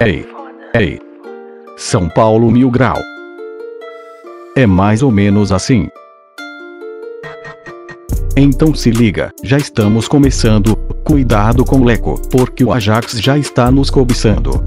Ei, 0.00 0.26
ei. 0.74 0.98
São 1.76 2.08
Paulo 2.08 2.50
Mil 2.50 2.70
Grau. 2.70 3.00
É 4.56 4.66
mais 4.66 5.02
ou 5.02 5.12
menos 5.12 5.52
assim. 5.52 5.88
Então 8.36 8.74
se 8.74 8.90
liga, 8.90 9.32
já 9.44 9.58
estamos 9.58 10.08
começando. 10.08 10.76
Cuidado 11.04 11.64
com 11.64 11.76
o 11.76 11.84
Leco, 11.84 12.20
porque 12.30 12.64
o 12.64 12.72
Ajax 12.72 13.20
já 13.20 13.38
está 13.38 13.70
nos 13.70 13.90
cobiçando. 13.90 14.60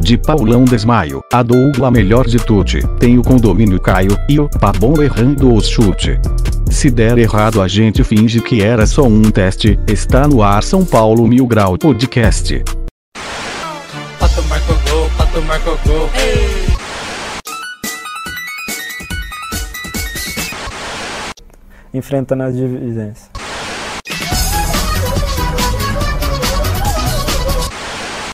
De 0.00 0.16
Paulão 0.16 0.64
Desmaio, 0.64 1.20
a 1.30 1.42
Dougla 1.42 1.90
melhor 1.90 2.26
de 2.26 2.38
tudo, 2.38 2.80
tem 2.98 3.18
o 3.18 3.22
condomínio 3.22 3.78
Caio, 3.78 4.16
e 4.28 4.40
o 4.40 4.48
Pabon 4.48 5.02
errando 5.02 5.54
os 5.54 5.68
chute. 5.68 6.18
Se 6.70 6.90
der 6.90 7.18
errado 7.18 7.60
a 7.60 7.68
gente 7.68 8.02
finge 8.02 8.40
que 8.40 8.62
era 8.62 8.86
só 8.86 9.02
um 9.02 9.22
teste, 9.22 9.78
está 9.86 10.26
no 10.26 10.42
ar 10.42 10.62
São 10.62 10.82
Paulo 10.82 11.28
Mil 11.28 11.46
Grau 11.46 11.76
Podcast. 11.76 12.81
Pato 15.32 15.42
marcou 15.46 15.78
gol. 15.86 16.10
enfrentando 21.94 22.42
as 22.42 22.54
divisões. 22.54 23.30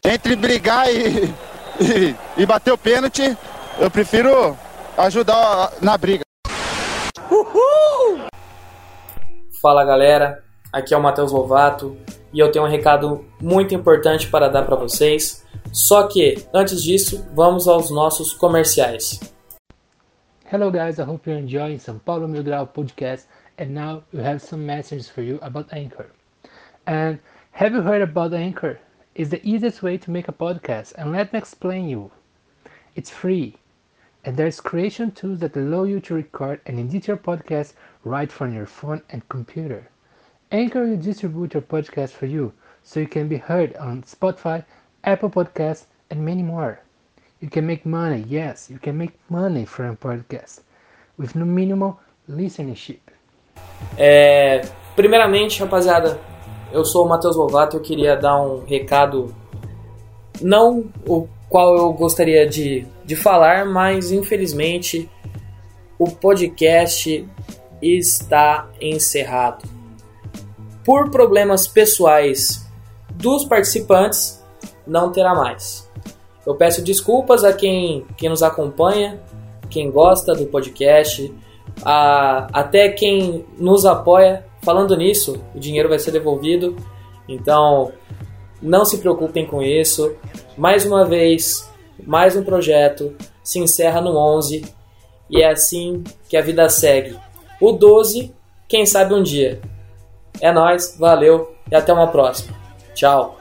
Entre 0.05 0.37
brigar 0.37 0.93
e, 0.93 1.24
e, 1.80 2.15
e 2.37 2.47
bater 2.47 2.73
o 2.73 2.79
pênalti, 2.79 3.37
eu 3.79 3.91
prefiro 3.91 4.57
ajudar 4.96 5.73
na 5.80 5.96
briga. 5.96 6.24
Fala 9.60 9.85
galera, 9.85 10.43
aqui 10.73 10.95
é 10.95 10.96
o 10.96 11.02
Matheus 11.02 11.30
Lovato 11.30 11.96
e 12.33 12.38
eu 12.38 12.51
tenho 12.51 12.65
um 12.65 12.69
recado 12.69 13.24
muito 13.41 13.74
importante 13.74 14.29
para 14.29 14.49
dar 14.49 14.65
para 14.65 14.77
vocês. 14.77 15.45
Só 15.73 16.09
que, 16.09 16.47
antes 16.52 16.83
disso, 16.83 17.27
vamos 17.35 17.69
aos 17.69 17.91
nossos 17.91 18.33
comerciais. 18.33 19.21
Hello 20.51 20.71
guys, 20.71 20.99
I 20.99 21.02
hope 21.02 21.29
you're 21.29 21.38
enjoying 21.38 21.79
São 21.79 21.99
Paulo 22.02 22.27
Mil 22.27 22.43
Grau 22.43 22.66
podcast 22.66 23.27
and 23.59 23.74
now 23.74 24.02
we 24.13 24.23
have 24.23 24.41
some 24.41 24.65
messages 24.65 25.11
for 25.11 25.21
you 25.23 25.39
about 25.43 25.71
Anchor. 25.73 26.07
And 26.87 27.19
have 27.52 27.74
you 27.74 27.83
heard 27.83 28.01
about 28.01 28.33
Anchor? 28.33 28.80
It's 29.15 29.29
the 29.29 29.46
easiest 29.46 29.83
way 29.83 29.99
to 29.99 30.11
make 30.11 30.27
a 30.29 30.33
podcast 30.33 30.95
and 30.96 31.13
let 31.13 31.33
me 31.35 31.39
explain 31.39 31.89
you. 31.89 32.11
It's 32.96 33.11
free 33.11 33.57
and 34.24 34.37
there's 34.37 34.61
creation 34.61 35.11
tools 35.11 35.41
that 35.41 35.57
allow 35.57 35.85
you 35.85 36.01
to 36.01 36.15
record 36.15 36.63
and 36.65 36.79
edit 36.79 37.09
your 37.09 37.19
podcast 37.19 37.74
right 38.05 38.33
from 38.33 38.55
your 38.55 38.66
phone 38.66 39.02
and 39.11 39.29
computer. 39.29 39.91
Anchor 40.51 40.87
will 40.87 40.96
distribute 40.96 41.52
your 41.52 41.63
podcast 41.63 42.13
for 42.13 42.24
you 42.24 42.55
so 42.83 43.01
you 43.01 43.07
can 43.07 43.29
be 43.29 43.37
heard 43.37 43.77
on 43.77 44.02
Spotify, 44.02 44.65
Apple 45.02 45.30
Podcasts, 45.30 45.87
and 46.10 46.24
many 46.24 46.43
more. 46.43 46.80
You 47.41 47.49
can 47.49 47.66
make 47.66 47.87
money, 47.87 48.24
yes, 48.29 48.68
you 48.71 48.79
can 48.79 48.96
make 48.96 49.15
money 49.30 49.65
from 49.65 49.90
a 49.90 49.96
podcast 49.96 50.60
with 51.16 51.37
no 51.37 51.45
minimal 51.45 52.01
listenership. 52.29 53.01
É, 53.96 54.63
primeiramente, 54.96 55.60
rapaziada, 55.60 56.18
eu 56.73 56.85
sou 56.85 57.07
o 57.07 57.09
Matheus 57.09 57.37
Lovato 57.37 57.77
eu 57.77 57.80
queria 57.80 58.16
dar 58.16 58.40
um 58.40 58.65
recado, 58.65 59.35
não 60.40 60.87
o 61.07 61.29
qual 61.49 61.77
eu 61.77 61.93
gostaria 61.93 62.46
de, 62.46 62.87
de 63.05 63.16
falar, 63.16 63.65
mas 63.65 64.12
infelizmente 64.12 65.10
o 65.99 66.10
podcast 66.10 67.27
está 67.81 68.69
encerrado. 68.81 69.69
Por 70.84 71.10
problemas 71.10 71.66
pessoais 71.66 72.66
dos 73.10 73.44
participantes, 73.44 74.38
não 74.88 75.12
terá 75.12 75.34
mais. 75.34 75.88
Eu 76.47 76.54
peço 76.54 76.82
desculpas 76.82 77.44
a 77.44 77.53
quem, 77.53 78.06
quem 78.16 78.31
nos 78.31 78.42
acompanha, 78.42 79.21
quem 79.69 79.91
gosta 79.91 80.34
do 80.34 80.47
podcast, 80.47 81.32
a, 81.84 82.49
até 82.53 82.88
quem 82.88 83.44
nos 83.59 83.84
apoia. 83.84 84.44
Falando 84.62 84.97
nisso, 84.97 85.41
o 85.54 85.59
dinheiro 85.59 85.88
vai 85.88 85.98
ser 85.98 86.10
devolvido. 86.10 86.75
Então, 87.28 87.93
não 88.60 88.84
se 88.84 88.98
preocupem 88.98 89.47
com 89.47 89.62
isso. 89.62 90.16
Mais 90.56 90.84
uma 90.84 91.04
vez, 91.04 91.71
mais 92.04 92.34
um 92.34 92.43
projeto 92.43 93.15
se 93.43 93.59
encerra 93.59 94.00
no 94.00 94.16
11 94.16 94.65
e 95.31 95.43
é 95.43 95.50
assim 95.50 96.03
que 96.28 96.37
a 96.37 96.43
vida 96.43 96.69
segue. 96.69 97.16
O 97.60 97.72
12, 97.72 98.34
quem 98.66 98.87
sabe 98.87 99.15
um 99.15 99.22
dia. 99.22 99.60
É 100.41 100.53
nós, 100.53 100.97
valeu 100.98 101.54
e 101.71 101.75
até 101.75 101.93
uma 101.93 102.09
próxima. 102.09 102.56
Tchau. 102.94 103.38